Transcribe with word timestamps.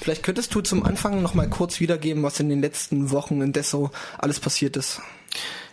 Vielleicht 0.00 0.22
könntest 0.22 0.54
du 0.54 0.62
zum 0.62 0.82
Anfang 0.82 1.20
noch 1.20 1.34
mal 1.34 1.48
kurz 1.48 1.78
wiedergeben, 1.78 2.22
was 2.22 2.40
in 2.40 2.48
den 2.48 2.62
letzten 2.62 3.10
Wochen 3.10 3.42
in 3.42 3.52
Dessau 3.52 3.90
alles 4.16 4.40
passiert 4.40 4.76
ist. 4.76 5.00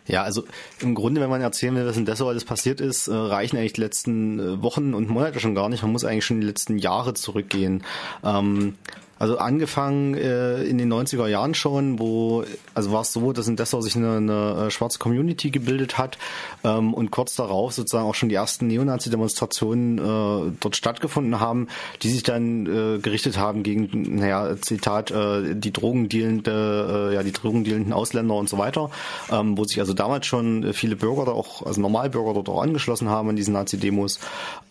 Ja, 0.05 0.23
also 0.23 0.43
im 0.79 0.95
Grunde, 0.95 1.21
wenn 1.21 1.29
man 1.29 1.41
erzählen 1.41 1.75
will, 1.75 1.85
was 1.85 1.97
in 1.97 2.05
Dessau 2.05 2.27
alles 2.27 2.45
passiert 2.45 2.81
ist, 2.81 3.07
äh, 3.07 3.13
reichen 3.13 3.57
eigentlich 3.57 3.73
die 3.73 3.81
letzten 3.81 4.39
äh, 4.39 4.61
Wochen 4.61 4.93
und 4.93 5.09
Monate 5.09 5.39
schon 5.39 5.55
gar 5.55 5.69
nicht. 5.69 5.81
Man 5.81 5.91
muss 5.91 6.05
eigentlich 6.05 6.25
schon 6.25 6.41
die 6.41 6.47
letzten 6.47 6.77
Jahre 6.77 7.13
zurückgehen. 7.13 7.83
Ähm, 8.23 8.75
also 9.19 9.37
angefangen 9.37 10.15
äh, 10.15 10.63
in 10.63 10.77
den 10.77 10.91
90er 10.91 11.27
Jahren 11.27 11.53
schon, 11.53 11.99
wo, 11.99 12.43
also 12.73 12.91
war 12.91 13.01
es 13.01 13.13
so, 13.13 13.31
dass 13.33 13.47
in 13.47 13.55
Dessau 13.55 13.81
sich 13.81 13.95
eine, 13.95 14.17
eine 14.17 14.67
äh, 14.67 14.71
schwarze 14.71 14.99
Community 14.99 15.49
gebildet 15.49 15.97
hat 15.97 16.17
ähm, 16.63 16.93
und 16.93 17.11
kurz 17.11 17.35
darauf 17.35 17.73
sozusagen 17.73 18.07
auch 18.07 18.15
schon 18.15 18.29
die 18.29 18.35
ersten 18.35 18.67
Neonazi-Demonstrationen 18.67 19.97
äh, 19.97 20.51
dort 20.59 20.75
stattgefunden 20.75 21.39
haben, 21.39 21.67
die 22.01 22.09
sich 22.09 22.23
dann 22.23 22.65
äh, 22.65 22.99
gerichtet 22.99 23.37
haben 23.37 23.63
gegen, 23.63 24.17
naja, 24.17 24.55
Zitat, 24.61 25.11
äh, 25.11 25.55
die 25.55 25.73
drogendealende, 25.73 27.09
äh, 27.11 27.15
ja, 27.15 27.23
die 27.23 27.31
drogendealenden 27.31 27.93
Ausländer 27.93 28.35
und 28.35 28.49
so 28.49 28.57
weiter, 28.57 28.91
ähm, 29.31 29.57
wo 29.57 29.63
sich 29.63 29.79
also 29.79 29.93
damals 29.93 30.25
schon 30.25 30.73
viele 30.73 30.95
Bürger 30.95 31.25
da 31.25 31.31
auch, 31.31 31.65
also 31.65 31.81
Normalbürger 31.81 32.33
dort 32.33 32.49
auch 32.49 32.61
angeschlossen 32.61 33.09
haben 33.09 33.29
an 33.29 33.35
diesen 33.35 33.53
Nazi-Demos. 33.53 34.19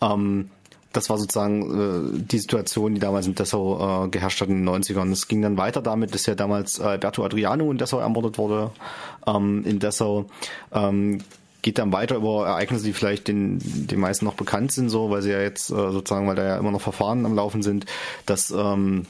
Ähm, 0.01 0.49
das 0.97 1.09
war 1.11 1.17
sozusagen 1.17 2.17
äh, 2.17 2.19
die 2.19 2.39
Situation, 2.39 2.95
die 2.95 2.99
damals 2.99 3.27
in 3.27 3.35
Dessau 3.35 4.05
äh, 4.05 4.09
geherrscht 4.09 4.41
hat 4.41 4.49
in 4.49 4.65
den 4.65 4.69
90ern. 4.69 5.11
Es 5.11 5.27
ging 5.27 5.43
dann 5.43 5.57
weiter 5.57 5.81
damit, 5.81 6.13
dass 6.13 6.25
ja 6.25 6.33
damals 6.33 6.81
Alberto 6.81 7.23
Adriano 7.23 7.71
in 7.71 7.77
Dessau 7.77 7.99
ermordet 7.99 8.37
wurde. 8.39 8.71
Ähm, 9.27 9.63
in 9.63 9.77
Dessau 9.79 10.25
ähm, 10.73 11.19
geht 11.61 11.77
dann 11.77 11.93
weiter 11.93 12.15
über 12.15 12.47
Ereignisse, 12.47 12.85
die 12.85 12.93
vielleicht 12.93 13.27
den, 13.27 13.59
den 13.61 13.99
meisten 13.99 14.25
noch 14.25 14.33
bekannt 14.33 14.71
sind, 14.71 14.89
so, 14.89 15.11
weil 15.11 15.21
sie 15.21 15.31
ja 15.31 15.41
jetzt 15.41 15.69
äh, 15.69 15.91
sozusagen, 15.91 16.27
weil 16.27 16.35
da 16.35 16.45
ja 16.45 16.57
immer 16.57 16.71
noch 16.71 16.81
Verfahren 16.81 17.25
am 17.25 17.35
Laufen 17.35 17.61
sind, 17.61 17.85
dass 18.25 18.49
ähm, 18.49 19.05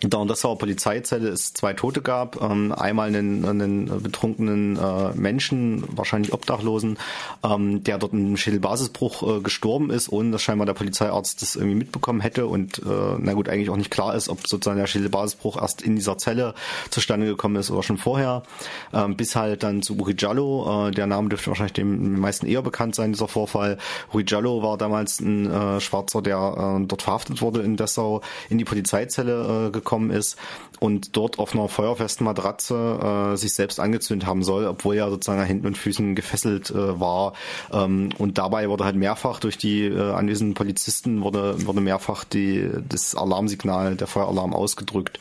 in 0.00 0.10
der 0.10 0.24
Dessauer 0.26 0.58
Polizeizelle 0.58 1.28
es 1.28 1.52
zwei 1.54 1.72
Tote 1.72 2.02
gab. 2.02 2.40
Ähm, 2.40 2.72
einmal 2.72 3.08
einen, 3.08 3.44
einen 3.44 4.02
betrunkenen 4.02 4.76
äh, 4.76 5.12
Menschen, 5.14 5.82
wahrscheinlich 5.96 6.32
Obdachlosen, 6.32 6.98
ähm, 7.42 7.82
der 7.82 7.98
dort 7.98 8.12
im 8.12 8.36
Schädelbasisbruch 8.36 9.38
äh, 9.38 9.40
gestorben 9.40 9.90
ist, 9.90 10.10
ohne 10.10 10.30
dass 10.30 10.42
scheinbar 10.42 10.66
der 10.66 10.74
Polizeiarzt 10.74 11.42
das 11.42 11.56
irgendwie 11.56 11.74
mitbekommen 11.74 12.20
hätte 12.20 12.46
und 12.46 12.78
äh, 12.78 13.16
na 13.18 13.32
gut, 13.32 13.48
eigentlich 13.48 13.70
auch 13.70 13.76
nicht 13.76 13.90
klar 13.90 14.14
ist, 14.14 14.28
ob 14.28 14.46
sozusagen 14.46 14.78
der 14.78 14.86
Schädelbasisbruch 14.86 15.60
erst 15.60 15.82
in 15.82 15.96
dieser 15.96 16.16
Zelle 16.16 16.54
zustande 16.90 17.26
gekommen 17.26 17.56
ist 17.56 17.70
oder 17.70 17.82
schon 17.82 17.98
vorher. 17.98 18.44
Ähm, 18.92 19.16
bis 19.16 19.34
halt 19.34 19.64
dann 19.64 19.82
zu 19.82 19.96
Uri 19.96 20.14
Giallo, 20.14 20.88
äh, 20.88 20.90
der 20.92 21.08
Name 21.08 21.28
dürfte 21.28 21.48
wahrscheinlich 21.48 21.72
dem 21.72 22.20
meisten 22.20 22.46
eher 22.46 22.62
bekannt 22.62 22.94
sein, 22.94 23.12
dieser 23.12 23.28
Vorfall. 23.28 23.78
Uri 24.12 24.22
Giallo 24.22 24.62
war 24.62 24.78
damals 24.78 25.18
ein 25.18 25.50
äh, 25.50 25.80
Schwarzer, 25.80 26.22
der 26.22 26.36
äh, 26.80 26.86
dort 26.86 27.02
verhaftet 27.02 27.42
wurde 27.42 27.62
in 27.62 27.76
Dessau, 27.76 28.20
in 28.48 28.58
die 28.58 28.64
Polizeizelle 28.64 29.66
äh, 29.66 29.70
gekommen 29.70 29.87
gekommen 29.88 30.10
ist 30.10 30.36
und 30.80 31.16
dort 31.16 31.38
auf 31.38 31.54
einer 31.54 31.68
feuerfesten 31.68 32.24
Matratze 32.24 33.32
äh, 33.32 33.36
sich 33.36 33.54
selbst 33.54 33.80
angezündet 33.80 34.28
haben 34.28 34.42
soll, 34.42 34.66
obwohl 34.66 34.96
er 34.96 35.10
sozusagen 35.10 35.40
an 35.40 35.46
Händen 35.46 35.66
und 35.66 35.78
Füßen 35.78 36.14
gefesselt 36.14 36.70
äh, 36.70 37.00
war. 37.00 37.32
Ähm, 37.72 38.10
und 38.18 38.38
dabei 38.38 38.68
wurde 38.68 38.84
halt 38.84 38.96
mehrfach 38.96 39.40
durch 39.40 39.58
die 39.58 39.84
äh, 39.84 40.12
anwesenden 40.12 40.54
Polizisten 40.54 41.22
wurde, 41.22 41.66
wurde 41.66 41.80
mehrfach 41.80 42.24
die, 42.24 42.68
das 42.88 43.14
Alarmsignal, 43.14 43.96
der 43.96 44.06
Feueralarm 44.06 44.54
ausgedrückt. 44.54 45.18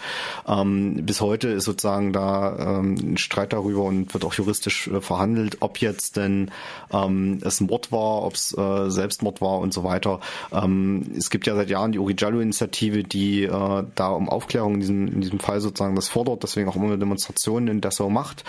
Ähm, 0.47 1.05
bis 1.05 1.21
heute 1.21 1.49
ist 1.49 1.65
sozusagen 1.65 2.13
da 2.13 2.79
ähm, 2.79 3.13
ein 3.13 3.17
Streit 3.17 3.53
darüber 3.53 3.83
und 3.83 4.13
wird 4.13 4.25
auch 4.25 4.33
juristisch 4.33 4.87
äh, 4.87 5.02
verhandelt, 5.02 5.57
ob 5.61 5.79
jetzt 5.79 6.17
denn 6.17 6.52
ähm, 6.91 7.39
es 7.43 7.61
Mord 7.61 7.91
war, 7.91 8.23
ob 8.23 8.33
es 8.33 8.55
äh, 8.55 8.89
Selbstmord 8.89 9.41
war 9.41 9.59
und 9.59 9.73
so 9.73 9.83
weiter. 9.83 10.19
Ähm, 10.52 11.11
es 11.17 11.29
gibt 11.29 11.47
ja 11.47 11.55
seit 11.55 11.69
Jahren 11.69 11.91
die 11.91 11.99
Origiallo-Initiative, 11.99 13.03
die 13.03 13.43
äh, 13.43 13.83
da 13.95 14.09
um 14.09 14.29
Aufklärung 14.29 14.56
in 14.66 14.80
diesem, 14.80 15.08
in 15.08 15.22
diesem 15.22 15.39
Fall 15.39 15.61
sozusagen 15.61 15.95
das 15.95 16.08
fordert, 16.09 16.44
deswegen 16.44 16.69
auch 16.69 16.75
immer 16.75 16.86
eine 16.86 16.97
Demonstration 16.97 17.67
in 17.67 17.81
Dessau 17.81 18.09
macht. 18.09 18.44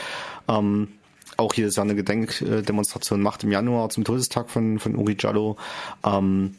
Ähm, 0.48 0.88
auch 1.36 1.54
jedes 1.54 1.76
Jahr 1.76 1.84
eine 1.84 1.94
Gedenkdemonstration 1.94 3.22
macht 3.22 3.44
im 3.44 3.52
Januar 3.52 3.90
zum 3.90 4.04
Todestag 4.04 4.50
von, 4.50 4.78
von 4.78 4.96
Uri 4.96 5.14
Giallo. 5.14 5.56
Ähm, 6.04 6.54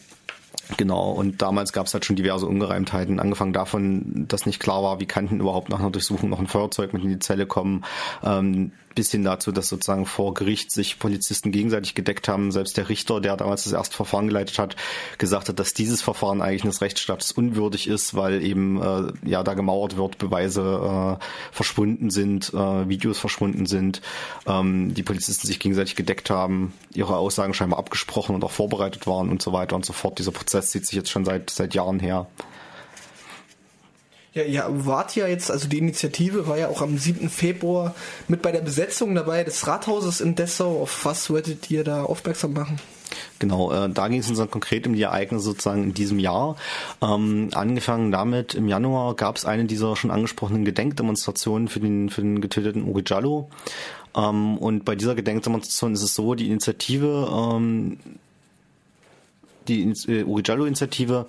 Genau, 0.77 1.11
und 1.11 1.41
damals 1.41 1.73
gab 1.73 1.87
es 1.87 1.93
halt 1.93 2.05
schon 2.05 2.15
diverse 2.15 2.45
Ungereimtheiten, 2.45 3.19
angefangen 3.19 3.53
davon, 3.53 4.25
dass 4.27 4.45
nicht 4.45 4.59
klar 4.59 4.83
war, 4.83 4.99
wie 4.99 5.07
kann 5.07 5.27
denn 5.27 5.39
überhaupt 5.39 5.69
nach 5.69 5.79
einer 5.79 5.89
Durchsuchung 5.89 6.29
noch 6.29 6.39
ein 6.39 6.47
Feuerzeug 6.47 6.93
mit 6.93 7.03
in 7.03 7.09
die 7.09 7.19
Zelle 7.19 7.47
kommen. 7.47 7.83
Ähm, 8.23 8.71
bis 8.99 9.11
hin 9.11 9.23
dazu, 9.23 9.53
dass 9.53 9.69
sozusagen 9.69 10.05
vor 10.05 10.33
Gericht 10.33 10.73
sich 10.73 10.99
Polizisten 10.99 11.53
gegenseitig 11.53 11.95
gedeckt 11.95 12.27
haben. 12.27 12.51
Selbst 12.51 12.75
der 12.75 12.89
Richter, 12.89 13.21
der 13.21 13.37
damals 13.37 13.63
das 13.63 13.71
erste 13.71 13.95
Verfahren 13.95 14.27
geleitet 14.27 14.59
hat, 14.59 14.75
gesagt 15.17 15.47
hat, 15.47 15.57
dass 15.57 15.73
dieses 15.73 16.01
Verfahren 16.01 16.41
eigentlich 16.41 16.63
eines 16.63 16.81
Rechtsstaates 16.81 17.31
unwürdig 17.31 17.87
ist, 17.87 18.13
weil 18.13 18.43
eben 18.43 18.81
äh, 18.81 19.13
ja 19.23 19.41
da 19.43 19.53
gemauert 19.53 19.95
wird, 19.95 20.17
Beweise 20.17 21.17
äh, 21.17 21.23
verschwunden 21.53 22.09
sind, 22.09 22.53
äh, 22.53 22.89
Videos 22.89 23.19
verschwunden 23.19 23.67
sind, 23.67 24.01
ähm, 24.45 24.93
die 24.93 25.03
Polizisten 25.03 25.47
sich 25.47 25.61
gegenseitig 25.61 25.95
gedeckt 25.95 26.29
haben, 26.29 26.73
ihre 26.93 27.15
Aussagen 27.15 27.53
scheinbar 27.53 27.79
abgesprochen 27.79 28.35
und 28.35 28.43
auch 28.43 28.51
vorbereitet 28.51 29.07
waren 29.07 29.29
und 29.29 29.41
so 29.41 29.53
weiter 29.53 29.77
und 29.77 29.85
so 29.85 29.93
fort. 29.93 30.19
Dieser 30.19 30.33
Prozess 30.33 30.71
zieht 30.71 30.85
sich 30.85 30.95
jetzt 30.97 31.09
schon 31.09 31.23
seit 31.23 31.51
seit 31.51 31.73
Jahren 31.73 32.01
her. 32.01 32.27
Ja, 34.33 34.43
ihr 34.43 34.63
wart 34.85 35.15
ja 35.15 35.27
jetzt, 35.27 35.49
also 35.49 35.67
die 35.67 35.79
Initiative 35.79 36.47
war 36.47 36.57
ja 36.57 36.67
auch 36.67 36.81
am 36.81 36.97
7. 36.97 37.29
Februar 37.29 37.95
mit 38.27 38.43
bei 38.43 38.51
der 38.51 38.61
Besetzung 38.61 39.15
dabei 39.15 39.43
des 39.43 39.65
Rathauses 39.65 40.21
in 40.21 40.35
Dessau. 40.35 40.81
Auf 40.83 41.03
was 41.03 41.29
wolltet 41.29 41.71
ihr 41.71 41.83
da 41.83 42.03
aufmerksam 42.03 42.53
machen? 42.53 42.79
Genau, 43.39 43.71
äh, 43.71 43.89
da 43.89 44.07
ging 44.07 44.19
es 44.19 44.29
uns 44.29 44.37
dann 44.37 44.51
konkret 44.51 44.85
um 44.85 44.93
die 44.93 45.01
Ereignisse 45.01 45.45
sozusagen 45.45 45.83
in 45.83 45.93
diesem 45.95 46.19
Jahr. 46.19 46.57
Ähm, 47.01 47.49
angefangen 47.53 48.11
damit, 48.11 48.53
im 48.53 48.67
Januar 48.67 49.15
gab 49.15 49.37
es 49.37 49.45
eine 49.45 49.65
dieser 49.65 49.95
schon 49.95 50.11
angesprochenen 50.11 50.63
Gedenkdemonstrationen 50.63 51.67
für 51.67 51.79
den, 51.79 52.09
für 52.09 52.21
den 52.21 52.39
getöteten 52.39 52.83
Uri 52.83 53.01
Giallo. 53.01 53.49
Ähm, 54.15 54.57
und 54.57 54.85
bei 54.85 54.95
dieser 54.95 55.15
Gedenkdemonstration 55.15 55.93
ist 55.93 56.03
es 56.03 56.13
so, 56.13 56.35
die 56.35 56.47
Initiative 56.47 57.29
ähm, 57.31 57.97
die 59.69 59.93
äh, 60.07 60.23
Urijallo-Initiative 60.23 61.25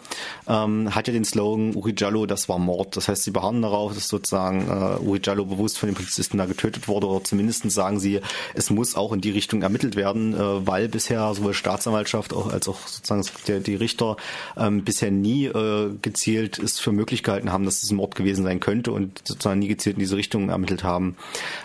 ähm, 0.49 0.95
hat 0.95 1.06
ja 1.06 1.12
den 1.12 1.25
Slogan 1.25 1.75
Urijallo, 1.75 2.27
das 2.27 2.49
war 2.49 2.59
Mord. 2.59 2.97
Das 2.97 3.09
heißt, 3.09 3.23
sie 3.23 3.31
beharren 3.31 3.62
darauf, 3.62 3.95
dass 3.95 4.09
sozusagen 4.09 4.67
äh, 4.69 4.99
Urijallo 5.01 5.45
bewusst 5.45 5.78
von 5.78 5.89
den 5.89 5.95
Polizisten 5.95 6.39
da 6.39 6.47
getötet 6.47 6.89
wurde 6.89 7.06
oder 7.06 7.23
zumindest 7.23 7.71
sagen 7.71 8.00
sie, 8.00 8.21
es 8.55 8.71
muss 8.71 8.97
auch 8.97 9.12
in 9.12 9.21
die 9.21 9.31
Richtung 9.31 9.62
ermittelt 9.62 9.97
werden, 9.97 10.34
äh, 10.34 10.67
weil 10.67 10.89
bisher 10.89 11.33
sowohl 11.34 11.55
Staatsanwaltschaft 11.55 12.33
auch, 12.33 12.53
als 12.53 12.69
auch 12.69 12.79
sozusagen 12.87 13.25
der, 13.47 13.61
die 13.61 13.75
Richter 13.75 14.17
ähm, 14.56 14.83
bisher 14.83 15.11
nie 15.11 15.47
äh, 15.47 15.91
gezielt 16.00 16.59
es 16.59 16.81
für 16.81 16.93
möglich 16.93 17.23
gehalten 17.23 17.53
haben, 17.53 17.65
dass 17.65 17.83
es 17.83 17.91
ein 17.91 17.97
Mord 17.97 18.15
gewesen 18.15 18.45
sein 18.45 18.61
könnte 18.61 18.93
und 18.93 19.21
sozusagen 19.25 19.61
nie 19.61 19.69
gezielt 19.69 19.97
in 19.97 20.00
diese 20.00 20.17
Richtung 20.17 20.49
ermittelt 20.49 20.84
haben. 20.84 21.17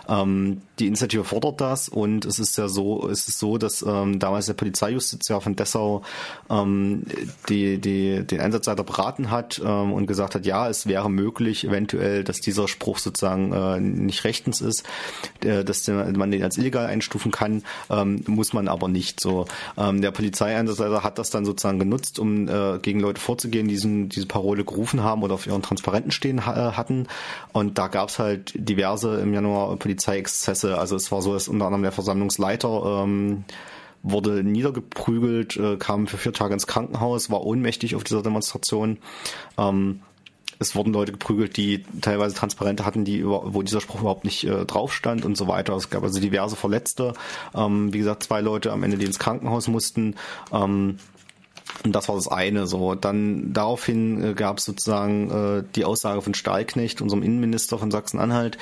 Ähm, 0.10 0.62
die 0.80 0.88
Initiative 0.88 1.24
fordert 1.24 1.62
das 1.62 1.88
und 1.88 2.26
es 2.26 2.40
ist 2.40 2.58
ja 2.58 2.68
so, 2.68 3.08
es 3.10 3.28
ist 3.28 3.40
so, 3.40 3.58
dass 3.58 3.82
ähm, 3.82 4.20
damals 4.20 4.48
der 4.48 4.54
Polizeijustiziar 4.54 5.40
von 5.42 5.56
Dessau 5.56 6.04
ähm, 6.50 6.65
die, 7.50 7.80
die, 7.80 8.26
den 8.26 8.42
Einsatzleiter 8.42 8.84
beraten 8.84 9.32
hat 9.32 9.62
ähm, 9.64 9.94
und 9.94 10.08
gesagt 10.08 10.36
hat, 10.36 10.46
ja, 10.46 10.70
es 10.70 10.88
wäre 10.88 11.10
möglich 11.10 11.66
eventuell, 11.66 12.24
dass 12.24 12.42
dieser 12.42 12.68
Spruch 12.68 12.98
sozusagen 12.98 13.52
äh, 13.54 13.80
nicht 13.80 14.24
rechtens 14.24 14.62
ist, 14.62 14.84
äh, 15.44 15.64
dass 15.64 15.88
man 15.88 16.32
den 16.32 16.44
als 16.44 16.58
illegal 16.58 16.86
einstufen 16.86 17.32
kann, 17.32 17.64
ähm, 17.90 18.24
muss 18.28 18.54
man 18.54 18.68
aber 18.68 18.88
nicht. 18.88 19.20
So, 19.20 19.46
ähm, 19.78 20.02
der 20.02 20.12
Polizeieinsatzleiter 20.12 21.04
hat 21.04 21.18
das 21.18 21.30
dann 21.30 21.46
sozusagen 21.46 21.80
genutzt, 21.80 22.20
um 22.20 22.48
äh, 22.48 22.80
gegen 22.80 23.00
Leute 23.00 23.22
vorzugehen, 23.22 23.68
die 23.68 23.76
diese 24.10 24.26
Parole 24.26 24.64
gerufen 24.64 25.04
haben 25.04 25.24
oder 25.24 25.36
auf 25.36 25.48
ihren 25.48 25.62
Transparenten 25.62 26.12
stehen 26.12 26.46
ha 26.46 26.76
hatten. 26.76 27.08
Und 27.54 27.78
da 27.78 27.88
gab 27.88 28.10
es 28.10 28.20
halt 28.20 28.54
diverse 28.56 29.20
im 29.20 29.34
Januar 29.34 29.76
Polizeiexzesse. 29.78 30.78
Also 30.78 30.96
es 30.96 31.12
war 31.12 31.22
so, 31.22 31.34
dass 31.34 31.48
unter 31.48 31.66
anderem 31.66 31.84
der 31.84 31.92
Versammlungsleiter 31.92 33.04
ähm, 33.04 33.44
wurde 34.06 34.44
niedergeprügelt, 34.44 35.58
äh, 35.58 35.78
kam 35.78 36.08
für 36.08 36.18
vier 36.18 36.34
Tage 36.34 36.54
ins 36.54 36.68
Krankenhaus, 36.68 37.30
war 37.32 37.44
ohnmächtig 37.44 37.96
auf 37.96 38.04
dieser 38.04 38.22
Demonstration. 38.22 39.00
Ähm, 39.58 40.02
es 40.60 40.76
wurden 40.76 40.94
Leute 40.94 41.12
geprügelt, 41.12 41.58
die 41.58 41.84
teilweise 42.02 42.36
Transparente 42.36 42.86
hatten, 42.86 43.04
die 43.04 43.18
über, 43.18 43.54
wo 43.54 43.62
dieser 43.62 43.82
Spruch 43.82 44.02
überhaupt 44.02 44.24
nicht 44.24 44.46
äh, 44.46 44.66
drauf 44.66 44.94
stand 44.94 45.26
und 45.26 45.36
so 45.36 45.48
weiter. 45.48 45.76
Es 45.76 45.90
gab 45.90 46.04
also 46.04 46.20
diverse 46.22 46.56
Verletzte. 46.56 47.14
Ähm, 47.54 47.92
wie 47.94 47.98
gesagt, 47.98 48.24
zwei 48.24 48.42
Leute 48.42 48.72
am 48.72 48.84
Ende, 48.84 48.98
die 48.98 49.06
ins 49.06 49.20
Krankenhaus 49.20 49.68
mussten. 49.68 50.16
Ähm, 50.54 50.98
und 51.84 51.96
das 51.96 52.08
war 52.08 52.16
das 52.16 52.28
eine. 52.28 52.68
So, 52.68 52.96
dann 52.96 53.54
daraufhin 53.54 54.24
äh, 54.24 54.34
gab 54.34 54.60
es 54.60 54.66
sozusagen 54.66 55.32
äh, 55.32 55.64
die 55.76 55.86
Aussage 55.86 56.22
von 56.22 56.34
Stahlknecht, 56.34 57.02
unserem 57.02 57.24
Innenminister 57.24 57.78
von 57.78 57.92
Sachsen-Anhalt, 57.92 58.58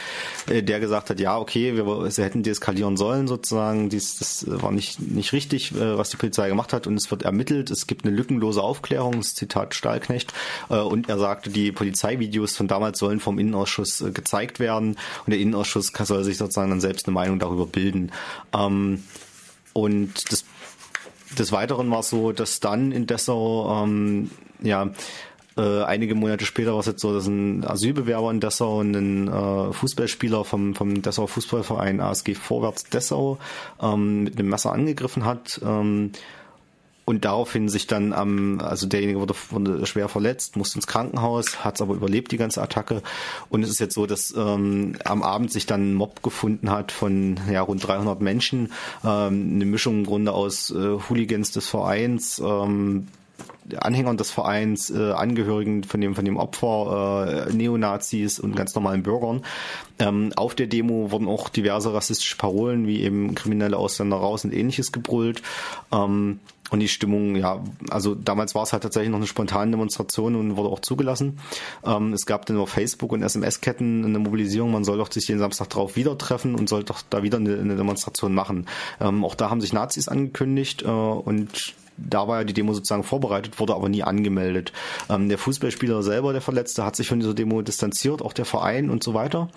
äh, 0.48 0.64
der 0.64 0.80
gesagt 0.80 1.10
hat, 1.10 1.20
ja, 1.20 1.38
okay, 1.38 1.76
wir, 1.76 2.12
sie 2.12 2.24
hätten 2.24 2.44
deeskalieren 2.44 2.98
sollen 2.98 3.28
sozusagen. 3.28 3.90
Dies, 3.90 4.18
das 4.18 4.46
war 4.48 4.72
nicht 4.72 5.00
nicht 5.00 5.34
richtig, 5.34 5.74
äh, 5.74 5.98
was 5.98 6.10
die 6.10 6.18
Polizei 6.18 6.50
gemacht 6.50 6.74
hat, 6.74 6.88
und 6.88 6.96
es 6.96 7.10
wird 7.12 7.24
ermittelt. 7.24 7.72
Es 7.72 7.88
gibt 7.88 8.06
eine 8.06 8.16
lückenlose 8.16 8.62
Aufklärung. 8.62 9.22
Zitat 9.24 9.76
Stahlknecht. 9.76 10.34
Äh, 10.70 10.78
und 10.80 11.10
er 11.10 11.20
sagte, 11.20 11.50
die 11.50 11.72
Polizeivideos 11.72 12.56
von 12.56 12.68
damals 12.68 13.00
sollen 13.00 13.20
vom 13.20 13.40
Innenausschuss 13.40 14.02
äh, 14.02 14.12
gezeigt 14.12 14.60
werden, 14.60 14.98
und 15.26 15.32
der 15.32 15.40
Innenausschuss 15.40 15.92
soll 16.04 16.24
sich 16.24 16.38
sozusagen 16.38 16.70
dann 16.70 16.82
selbst 16.82 17.08
eine 17.08 17.14
Meinung 17.14 17.40
darüber 17.40 17.66
bilden. 17.66 18.12
Ähm, 18.54 19.04
und 19.74 20.32
das 20.32 20.46
des 21.36 21.52
Weiteren 21.52 21.90
war 21.92 22.00
es 22.00 22.10
so, 22.10 22.32
dass 22.32 22.60
dann 22.60 22.92
in 22.92 23.08
Dessau 23.08 23.84
ähm, 23.84 24.32
ja 24.62 24.90
äh, 25.58 25.84
einige 25.84 26.16
Monate 26.16 26.46
später 26.46 26.74
war 26.74 26.80
es 26.80 26.88
jetzt 26.88 27.02
so, 27.02 27.14
dass 27.14 27.28
ein 27.28 27.64
Asylbewerber 27.66 28.32
in 28.32 28.40
Dessau 28.40 28.80
einen 28.80 29.28
äh, 29.28 29.74
Fußballspieler 29.74 30.46
vom, 30.46 30.74
vom 30.74 31.02
Dessauer 31.02 31.28
Fußballverein 31.28 32.00
ASG 32.00 32.34
Vorwärts 32.34 32.86
Dessau 32.86 33.38
ähm, 33.82 34.24
mit 34.24 34.40
einem 34.40 34.50
Messer 34.50 34.74
angegriffen 34.74 35.26
hat. 35.26 35.62
Ähm, 35.64 36.12
und 37.06 37.26
daraufhin 37.26 37.68
sich 37.68 37.88
dann 37.88 38.14
am, 38.14 38.60
also 38.62 38.88
derjenige 38.88 39.20
wurde, 39.20 39.36
wurde 39.50 39.86
schwer 39.86 40.08
verletzt, 40.08 40.56
musste 40.56 40.78
ins 40.78 40.88
Krankenhaus, 40.88 41.64
hat 41.64 41.76
es 41.76 41.82
aber 41.82 41.96
überlebt, 41.96 42.32
die 42.32 42.38
ganze 42.38 42.62
Attacke. 42.62 43.02
Und 43.50 43.64
es 43.64 43.70
ist 43.70 43.80
jetzt 43.80 43.96
so, 43.96 44.06
dass 44.06 44.34
ähm, 44.36 44.96
am 45.04 45.22
Abend 45.22 45.52
sich 45.52 45.66
dann 45.66 45.92
ein 45.92 45.94
Mob 45.96 46.24
gefunden 46.24 46.72
hat 46.72 46.92
von 46.92 47.40
ja, 47.52 47.62
rund 47.62 47.86
300 47.86 48.22
Menschen, 48.22 48.72
ähm, 49.04 49.52
eine 49.56 49.66
Mischung 49.66 50.00
im 50.00 50.06
Grunde 50.06 50.32
aus 50.32 50.72
äh, 50.72 50.98
Hooligans 51.10 51.52
des 51.52 51.68
Vereins, 51.68 52.40
ähm, 52.40 53.08
Anhängern 53.78 54.18
des 54.18 54.32
Vereins, 54.32 54.90
äh, 54.90 55.12
Angehörigen 55.12 55.84
von 55.84 56.02
dem, 56.02 56.16
von 56.16 56.26
dem 56.26 56.38
Opfer, 56.38 57.48
äh, 57.48 57.54
Neonazis 57.54 58.40
und 58.40 58.56
ganz 58.56 58.76
normalen 58.76 59.04
Bürgern. 59.04 59.44
Ähm, 60.00 60.32
auf 60.36 60.56
der 60.56 60.68
Demo 60.68 61.12
wurden 61.12 61.28
auch 61.28 61.50
diverse 61.50 61.94
rassistische 61.94 62.38
Parolen 62.38 62.88
wie 62.88 63.02
eben 63.02 63.36
kriminelle 63.36 63.78
Ausländer 63.78 64.18
raus 64.18 64.44
und 64.44 64.54
ähnliches 64.54 64.92
gebrüllt. 64.92 65.42
Ähm, 65.92 66.40
und 66.74 66.80
die 66.80 66.88
Stimmung, 66.88 67.36
ja, 67.36 67.64
also 67.92 68.16
damals 68.16 68.56
war 68.56 68.64
es 68.64 68.74
halt 68.74 68.82
tatsächlich 68.82 69.12
noch 69.12 69.18
eine 69.18 69.28
spontane 69.28 69.70
Demonstration 69.70 70.36
und 70.36 70.58
wurde 70.58 70.70
auch 70.70 70.80
zugelassen. 70.80 71.38
Ähm, 71.86 72.14
es 72.14 72.26
gab 72.26 72.48
dann 72.48 72.58
auf 72.58 72.70
Facebook 72.70 73.12
und 73.12 73.22
SMS-Ketten 73.22 74.04
eine 74.04 74.18
Mobilisierung, 74.18 74.72
man 74.72 74.84
soll 74.84 74.98
doch 74.98 75.12
sich 75.12 75.28
den 75.28 75.38
Samstag 75.38 75.70
drauf 75.70 75.96
wieder 75.96 76.18
treffen 76.18 76.56
und 76.56 76.68
soll 76.68 76.84
doch 76.84 77.04
da 77.08 77.22
wieder 77.22 77.38
eine, 77.38 77.60
eine 77.60 77.76
Demonstration 77.76 78.34
machen. 78.34 78.66
Ähm, 79.00 79.24
auch 79.24 79.36
da 79.36 79.52
haben 79.52 79.62
sich 79.62 79.72
Nazis 79.72 80.08
angekündigt 80.08 80.82
äh, 80.82 80.88
und 80.88 81.76
da 81.98 82.28
war 82.28 82.40
ja 82.40 82.44
die 82.44 82.54
Demo 82.54 82.74
sozusagen 82.74 83.04
vorbereitet, 83.04 83.60
wurde 83.60 83.76
aber 83.76 83.90
nie 83.90 84.04
angemeldet. 84.04 84.74
Ähm, 85.10 85.30
der 85.30 85.38
Fußballspieler 85.38 86.04
selber, 86.04 86.34
der 86.34 86.42
Verletzte, 86.42 86.84
hat 86.86 86.96
sich 86.96 87.08
von 87.08 87.20
dieser 87.20 87.34
Demo 87.34 87.62
distanziert, 87.62 88.22
auch 88.22 88.34
der 88.34 88.46
Verein 88.46 88.90
und 88.90 89.04
so 89.04 89.14
weiter. 89.14 89.50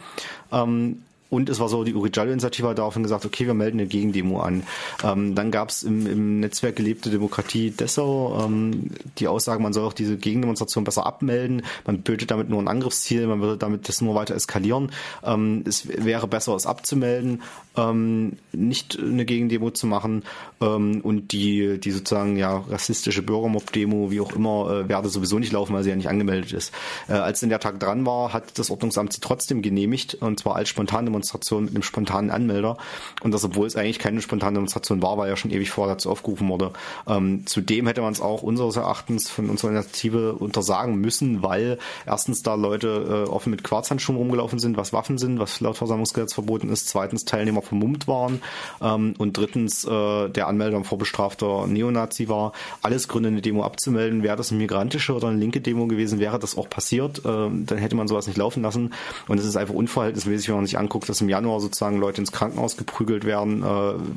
Ähm, 0.52 1.02
und 1.28 1.48
es 1.48 1.58
war 1.58 1.68
so, 1.68 1.82
die 1.82 1.94
Uri 1.94 2.10
Jallo-Initiative 2.12 2.68
hat 2.68 2.78
daraufhin 2.78 3.02
gesagt, 3.02 3.24
okay, 3.24 3.46
wir 3.46 3.54
melden 3.54 3.80
eine 3.80 3.88
Gegendemo 3.88 4.40
an. 4.40 4.62
Ähm, 5.02 5.34
dann 5.34 5.50
gab 5.50 5.70
es 5.70 5.82
im, 5.82 6.06
im, 6.06 6.40
Netzwerk 6.40 6.76
Gelebte 6.76 7.10
Demokratie 7.10 7.70
Dessau 7.70 8.44
ähm, 8.44 8.90
die 9.18 9.26
Aussage, 9.26 9.60
man 9.60 9.72
soll 9.72 9.86
auch 9.86 9.92
diese 9.92 10.16
Gegendemonstration 10.16 10.84
besser 10.84 11.04
abmelden. 11.04 11.62
Man 11.84 12.02
bötet 12.02 12.30
damit 12.30 12.48
nur 12.48 12.62
ein 12.62 12.68
Angriffsziel, 12.68 13.26
man 13.26 13.40
würde 13.40 13.56
damit 13.56 13.88
das 13.88 14.00
nur 14.00 14.14
weiter 14.14 14.34
eskalieren. 14.36 14.92
Ähm, 15.24 15.64
es 15.66 15.88
wäre 15.88 16.28
besser, 16.28 16.54
es 16.54 16.66
abzumelden, 16.66 17.42
ähm, 17.76 18.36
nicht 18.52 18.96
eine 18.98 19.24
Gegendemo 19.24 19.70
zu 19.70 19.88
machen 19.88 20.22
ähm, 20.60 21.00
und 21.02 21.32
die, 21.32 21.78
die 21.80 21.90
sozusagen 21.90 22.36
ja 22.36 22.58
rassistische 22.68 23.22
Bürgermob-Demo, 23.22 24.12
wie 24.12 24.20
auch 24.20 24.32
immer, 24.32 24.70
äh, 24.70 24.88
werde 24.88 25.08
sowieso 25.08 25.40
nicht 25.40 25.52
laufen, 25.52 25.74
weil 25.74 25.82
sie 25.82 25.90
ja 25.90 25.96
nicht 25.96 26.08
angemeldet 26.08 26.52
ist. 26.52 26.72
Äh, 27.08 27.14
als 27.14 27.40
denn 27.40 27.48
der 27.48 27.60
Tag 27.60 27.80
dran 27.80 28.06
war, 28.06 28.32
hat 28.32 28.58
das 28.58 28.70
Ordnungsamt 28.70 29.12
sie 29.12 29.20
trotzdem 29.20 29.60
genehmigt 29.60 30.14
und 30.14 30.38
zwar 30.38 30.54
als 30.54 30.68
spontane 30.68 31.10
Demonstration 31.16 31.64
mit 31.64 31.74
einem 31.74 31.82
spontanen 31.82 32.30
Anmelder. 32.30 32.76
Und 33.22 33.32
das, 33.32 33.44
obwohl 33.44 33.66
es 33.66 33.76
eigentlich 33.76 33.98
keine 33.98 34.20
spontane 34.20 34.54
Demonstration 34.54 35.02
war, 35.02 35.18
weil 35.18 35.28
ja 35.28 35.36
schon 35.36 35.50
ewig 35.50 35.70
vorher 35.70 35.94
dazu 35.94 36.10
aufgerufen 36.10 36.48
wurde. 36.48 36.72
Ähm, 37.08 37.46
zudem 37.46 37.86
hätte 37.86 38.02
man 38.02 38.12
es 38.12 38.20
auch 38.20 38.42
unseres 38.42 38.76
Erachtens 38.76 39.30
von 39.30 39.50
unserer 39.50 39.70
Initiative 39.70 40.34
untersagen 40.34 40.96
müssen, 40.96 41.42
weil 41.42 41.78
erstens 42.06 42.42
da 42.42 42.54
Leute 42.54 43.26
äh, 43.26 43.30
offen 43.30 43.50
mit 43.50 43.64
Quarzhandschuhen 43.64 44.18
rumgelaufen 44.18 44.58
sind, 44.58 44.76
was 44.76 44.92
Waffen 44.92 45.18
sind, 45.18 45.38
was 45.38 45.60
laut 45.60 45.76
Versammlungsgesetz 45.76 46.34
verboten 46.34 46.68
ist. 46.68 46.88
Zweitens 46.88 47.24
Teilnehmer 47.24 47.62
vermummt 47.62 48.06
waren. 48.08 48.42
Ähm, 48.80 49.14
und 49.18 49.36
drittens 49.36 49.84
äh, 49.84 50.28
der 50.28 50.46
Anmelder 50.48 50.76
ein 50.76 50.84
vorbestrafter 50.84 51.66
Neonazi 51.66 52.28
war. 52.28 52.52
Alles 52.82 53.08
Gründe, 53.08 53.28
eine 53.28 53.42
Demo 53.42 53.62
abzumelden. 53.64 54.22
Wäre 54.22 54.36
das 54.36 54.50
eine 54.50 54.60
migrantische 54.60 55.14
oder 55.14 55.28
eine 55.28 55.38
linke 55.38 55.60
Demo 55.60 55.86
gewesen, 55.86 56.20
wäre 56.20 56.38
das 56.38 56.56
auch 56.56 56.68
passiert. 56.68 57.22
Ähm, 57.24 57.64
dann 57.66 57.78
hätte 57.78 57.96
man 57.96 58.08
sowas 58.08 58.26
nicht 58.26 58.36
laufen 58.36 58.62
lassen. 58.62 58.92
Und 59.28 59.38
es 59.38 59.46
ist 59.46 59.56
einfach 59.56 59.74
unverhältnismäßig, 59.74 60.48
wenn 60.48 60.56
man 60.56 60.66
sich 60.66 60.78
anguckt, 60.78 61.05
dass 61.08 61.20
im 61.20 61.28
Januar 61.28 61.60
sozusagen 61.60 61.98
Leute 61.98 62.20
ins 62.20 62.32
Krankenhaus 62.32 62.76
geprügelt 62.76 63.24
werden, 63.24 63.62
äh, 63.62 63.66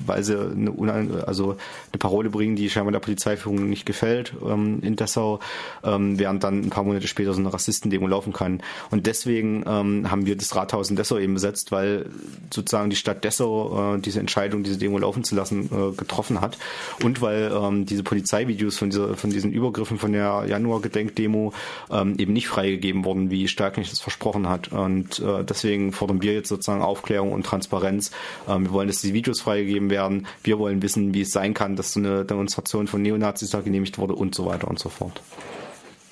weil 0.06 0.24
sie 0.24 0.40
eine, 0.40 1.24
also 1.26 1.58
eine 1.92 2.00
Parole 2.00 2.30
bringen, 2.30 2.56
die 2.56 2.70
scheinbar 2.70 2.92
der 2.92 3.00
Polizeiführung 3.00 3.70
nicht 3.70 3.86
gefällt 3.86 4.34
ähm, 4.46 4.80
in 4.82 4.96
Dessau, 4.96 5.40
ähm, 5.84 6.20
während 6.20 6.44
dann 6.44 6.62
ein 6.62 6.70
paar 6.70 6.84
Monate 6.84 7.08
später 7.08 7.34
so 7.34 7.40
eine 7.40 7.54
Rassistendemo 7.54 8.08
laufen 8.08 8.34
kann. 8.34 8.62
Und 8.92 9.08
deswegen 9.08 9.64
ähm, 9.68 10.10
haben 10.12 10.26
wir 10.26 10.36
das 10.36 10.56
Rathaus 10.56 10.90
in 10.90 10.96
Dessau 10.96 11.18
eben 11.18 11.34
besetzt, 11.34 11.72
weil 11.72 12.08
sozusagen 12.54 12.90
die 12.90 12.96
Stadt 12.96 13.24
Dessau 13.24 13.96
äh, 13.96 14.00
diese 14.00 14.20
Entscheidung, 14.20 14.64
diese 14.64 14.78
Demo 14.78 14.98
laufen 14.98 15.24
zu 15.24 15.36
lassen, 15.36 15.70
äh, 15.72 15.96
getroffen 15.96 16.42
hat 16.42 16.58
und 17.04 17.22
weil 17.22 17.52
ähm, 17.54 17.86
diese 17.86 18.04
Polizeivideos 18.04 18.78
von, 18.78 18.90
dieser, 18.90 19.16
von 19.16 19.30
diesen 19.30 19.52
Übergriffen 19.52 19.98
von 19.98 20.12
der 20.12 20.46
Januar-Gedenkdemo 20.48 21.54
ähm, 21.92 22.16
eben 22.18 22.34
nicht 22.34 22.48
freigegeben 22.48 23.06
wurden, 23.06 23.30
wie 23.32 23.48
Starknecht 23.48 23.92
das 23.92 24.00
versprochen 24.00 24.50
hat. 24.50 24.72
Und 24.72 25.20
äh, 25.20 25.44
deswegen 25.44 25.92
fordern 25.92 26.22
wir 26.22 26.34
jetzt 26.34 26.50
sozusagen 26.50 26.79
Aufklärung 26.82 27.32
und 27.32 27.46
Transparenz. 27.46 28.12
Ähm, 28.48 28.66
wir 28.66 28.74
wollen, 28.74 28.88
dass 28.88 29.02
die 29.02 29.14
Videos 29.14 29.42
freigegeben 29.42 29.90
werden. 29.90 30.28
Wir 30.44 30.60
wollen 30.60 30.82
wissen, 30.82 31.14
wie 31.14 31.22
es 31.22 31.32
sein 31.32 31.54
kann, 31.54 31.76
dass 31.76 31.94
so 31.94 32.00
eine 32.00 32.26
Demonstration 32.26 32.88
von 32.88 33.02
Neonazis 33.02 33.50
da 33.52 33.62
genehmigt 33.62 33.98
wurde 33.98 34.16
und 34.16 34.36
so 34.36 34.46
weiter 34.46 34.68
und 34.68 34.80
so 34.80 34.90
fort. 34.90 35.22